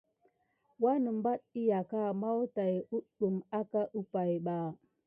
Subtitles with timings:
[0.83, 4.57] Wanəmbat əyaka mawu tat kudume aka umpay ba.